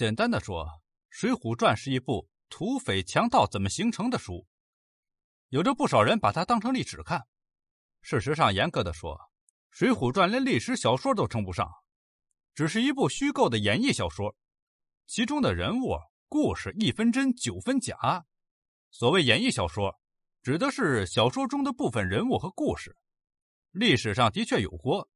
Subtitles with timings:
[0.00, 0.64] 简单的说，
[1.10, 4.46] 《水浒传》是一部土匪强盗怎么形成的书，
[5.50, 7.26] 有着不少人把它当成历史看。
[8.00, 9.14] 事实上，严格的说，
[9.68, 11.70] 《水浒传》连历史小说都称不上，
[12.54, 14.34] 只是一部虚构的演绎小说，
[15.06, 15.98] 其中的人物、
[16.30, 18.24] 故事一分真九分假。
[18.90, 20.00] 所谓演绎小说，
[20.42, 22.96] 指的是小说中的部分人物和故事，
[23.70, 25.10] 历史上的确有过，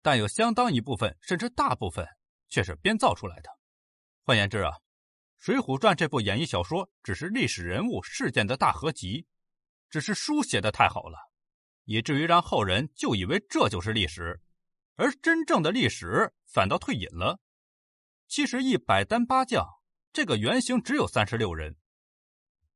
[0.00, 2.06] 但有相当一部分甚至大部分
[2.48, 3.57] 却是编造出来的。
[4.28, 4.72] 换言之啊，
[5.38, 9.26] 《水浒传》这部演义小说只是历史人物事件的大合集，
[9.88, 11.16] 只是书写的太好了，
[11.86, 14.42] 以至于让后人就以为这就是历史，
[14.96, 17.40] 而真正的历史反倒退隐了。
[18.26, 19.66] 其实一百单八将
[20.12, 21.72] 这个原型只有三十六人，《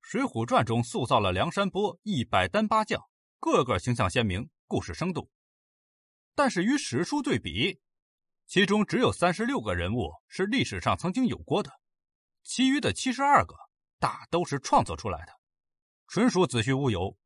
[0.01, 2.99] 水浒传》中塑造了梁山泊一百单八将，
[3.39, 5.29] 个个形象鲜明，故事生动。
[6.35, 7.79] 但是与史书对比。
[8.53, 11.71] 其中只有三十六个人物是历史上曾经有过的，
[12.45, 13.57] 其余的七十二个
[13.99, 15.33] 大都是创作出来的，
[16.07, 17.17] 纯属子虚乌有。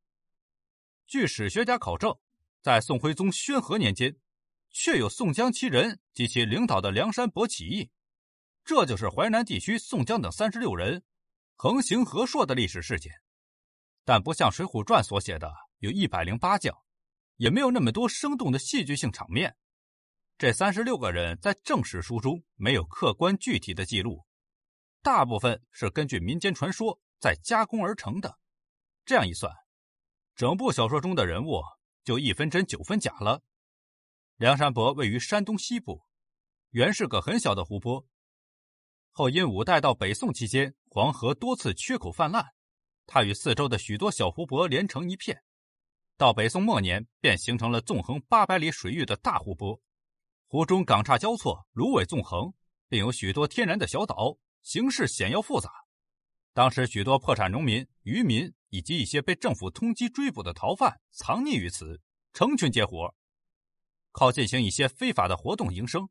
[1.04, 2.16] 据史学家考证，
[2.62, 4.16] 在宋徽宗宣和年间，
[4.70, 7.90] 确有宋江七人及其领导的梁山泊起义，
[8.64, 11.02] 这就是淮南地区宋江等三十六人
[11.56, 13.12] 横行河朔的历史事件。
[14.04, 16.72] 但不像《水浒传》所写的有一百零八将，
[17.34, 19.56] 也没有那么多生动的戏剧性场面。
[20.38, 24.26] 这三十六个人在正史书中没有客观具体的记录，
[25.00, 28.38] 大部分是根据民间传说再加工而成的。
[29.06, 29.50] 这样一算，
[30.34, 31.62] 整部小说中的人物
[32.04, 33.42] 就一分真九分假了。
[34.36, 36.02] 梁山泊位于山东西部，
[36.68, 38.06] 原是个很小的湖泊，
[39.12, 42.44] 后因五代到北宋期间黄河多次缺口泛滥，
[43.06, 45.42] 它与四周的许多小湖泊连成一片，
[46.18, 49.80] 到北宋末年便形成了纵横八百里水域的大湖泊。
[50.48, 52.54] 湖中港岔交错，芦苇纵横，
[52.88, 55.68] 并有许多天然的小岛，形势险要复杂。
[56.54, 62.00] 当时许多破产农民、渔民以及一些被政府通缉追捕的逃犯藏匿于此，
[62.32, 63.12] 成群结伙，
[64.12, 66.08] 靠进行一些非法的活动营生。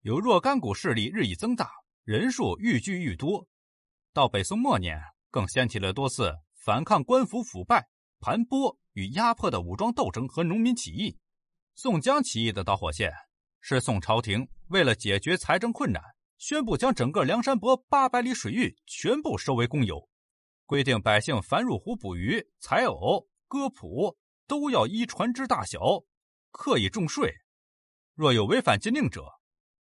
[0.00, 1.70] 有若干股势力日益增大，
[2.04, 3.46] 人数愈聚愈多。
[4.14, 4.98] 到北宋末年，
[5.30, 7.88] 更掀起了多次反抗官府腐败、
[8.20, 11.18] 盘剥与压迫的武装斗争和农民起义。
[11.80, 13.12] 宋江起义的导火线
[13.60, 16.02] 是宋朝廷为了解决财政困难，
[16.36, 20.08] 宣布将整个梁山泊八百里水域全部收为公有，
[20.66, 24.18] 规定百姓凡入湖捕鱼、采藕、割蒲，
[24.48, 25.78] 都要依船只大小，
[26.50, 27.32] 课以重税。
[28.16, 29.22] 若有违反禁令者，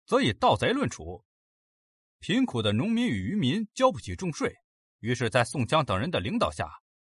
[0.06, 1.24] 则以盗贼论处。
[2.20, 4.54] 贫苦的农民与渔民交不起重税，
[5.00, 6.70] 于是，在宋江等人的领导下，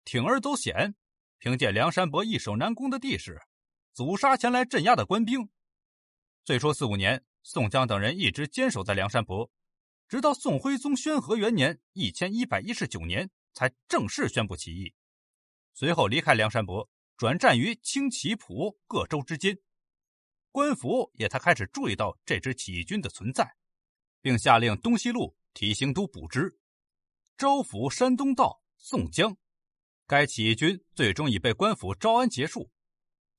[0.04, 0.94] 铤而走险，
[1.38, 3.40] 凭借梁山泊易守难攻的地势。
[3.98, 5.50] 阻杀前来镇压的官兵。
[6.46, 9.50] 最初四五年，宋江等人一直坚守在梁山泊，
[10.08, 14.94] 直到宋徽宗宣和元年（一千一百一十九年）才正式宣布起义。
[15.74, 16.88] 随后离开梁山泊，
[17.18, 19.58] 转战于清、齐、蒲各州之间。
[20.52, 23.56] 官府也才开始注意到这支起义军的存在，
[24.22, 26.60] 并下令东西路提刑都补之，
[27.36, 29.36] 招抚山东道宋江。
[30.06, 32.70] 该起义军最终已被官府招安结束。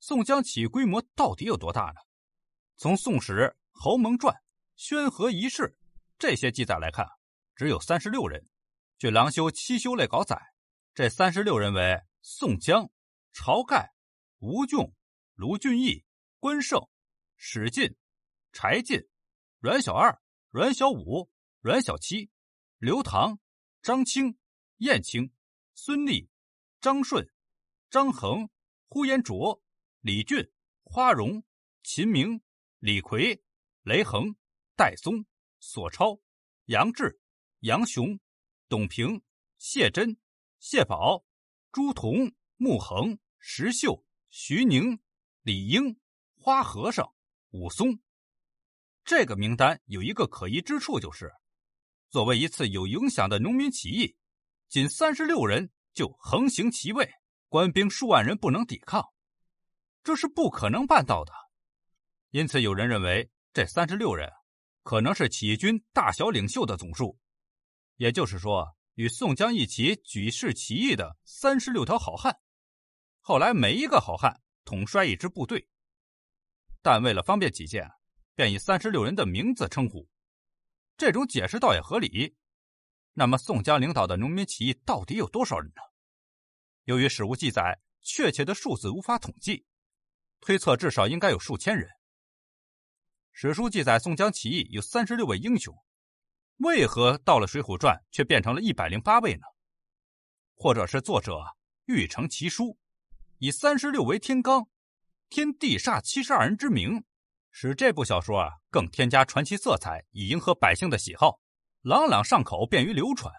[0.01, 2.01] 宋江起义规模到底有多大呢？
[2.77, 3.33] 从《宋史》
[3.73, 4.33] 《侯蒙传》
[4.77, 5.63] 《宣和遗事》
[6.19, 7.07] 这些记载来看，
[7.57, 8.49] 只有三十六人。
[8.99, 10.41] 据郎修七修类稿载，
[10.95, 12.91] 这三十六人为宋江、
[13.33, 13.93] 晁盖、
[14.39, 14.95] 吴用、
[15.35, 16.05] 卢俊义、
[16.39, 16.81] 关胜、
[17.37, 17.97] 史进、
[18.53, 19.01] 柴进、
[19.59, 20.21] 阮小二、
[20.51, 21.29] 阮小五、
[21.61, 22.31] 阮小七、
[22.79, 23.39] 刘唐、
[23.83, 24.39] 张清、
[24.79, 25.33] 燕青、
[25.75, 26.31] 孙立、
[26.81, 27.29] 张顺、
[27.91, 28.49] 张衡、
[28.89, 29.61] 呼延灼。
[30.01, 30.49] 李俊、
[30.85, 31.43] 花荣、
[31.83, 32.41] 秦明、
[32.79, 33.43] 李逵、
[33.83, 34.37] 雷横、
[34.77, 35.27] 戴宗、
[35.59, 36.21] 索超、
[36.67, 37.21] 杨志、
[37.61, 38.19] 杨雄、
[38.69, 39.21] 董平、
[39.59, 40.17] 谢真、
[40.61, 41.25] 谢宝、
[41.73, 45.01] 朱仝、穆恒、石秀、徐宁、
[45.43, 45.99] 李英、
[46.37, 47.13] 花和尚、
[47.51, 47.99] 武松。
[49.05, 51.33] 这个名单有一个可疑之处，就是
[52.09, 54.17] 作为一次有影响的农民起义，
[54.69, 57.11] 仅三十六人就横行其位，
[57.49, 59.05] 官兵数万人不能抵抗。
[60.09, 61.35] 这是不可能办到的，
[62.31, 64.33] 因此有人认为这三十六人
[64.83, 67.19] 可能是起义军大小领袖的总数，
[67.97, 72.35] 也就是说，与宋江一起举事起义的三十六条好汉。
[73.21, 75.69] 后来每一个好汉统帅一支部队，
[76.81, 77.87] 但为了方便起见，
[78.35, 80.09] 便以三十六人的名字称呼。
[80.97, 82.35] 这种解释倒也合理。
[83.13, 85.83] 那么，宋江领导的农民起义到底有多少人呢？
[86.85, 89.67] 由于史无记载，确切的数字无法统计。
[90.41, 91.89] 推测至少应该有数千人。
[93.33, 95.75] 史书记载，宋江起义有三十六位英雄，
[96.59, 99.43] 为何到了《水浒传》却变成了一百零八位呢？
[100.55, 101.41] 或者是作者
[101.85, 102.77] 欲成奇书，
[103.39, 104.67] 以三十六为天罡，
[105.29, 107.05] 天地煞七十二人之名，
[107.53, 111.39] 使这部小说啊更添加传奇色彩，以迎合百姓的喜好，
[111.83, 113.33] 朗朗上口，便于流传。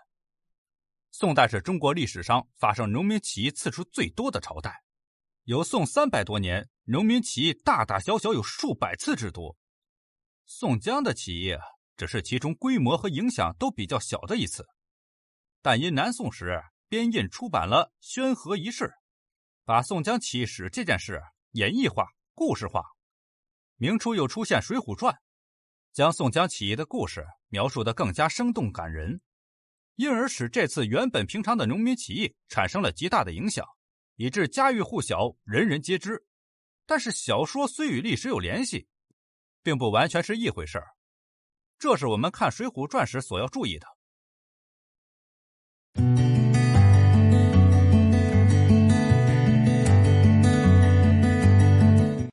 [1.12, 4.82] 宋代是中国历史上发生农民起义次数最多的朝代，
[5.44, 9.58] 有宋三百多年，农民起义大大小小有数百次之多。
[10.46, 11.56] 宋江的起义
[11.98, 14.66] 只是其中规模和影响都比较小的一次，
[15.62, 18.86] 但因南宋时编印出版了《宣和遗事》，
[19.66, 21.22] 把宋江起义史这件事
[21.52, 22.06] 演绎化、
[22.36, 22.84] 故事化。
[23.76, 25.14] 明初又出现《水浒传》，
[25.94, 29.22] 将宋江起义的故事描述的更加生动感人。
[29.96, 33.66] 因而使这次原本平常的农民起义产生了极大的影响，
[34.20, 36.26] 以致家喻户晓，人人皆知。
[36.86, 38.90] 但是小说虽与历史有联系，
[39.64, 40.88] 并不完全是一回事儿，
[41.78, 43.88] 这是我们看《水浒传》时所要注意的。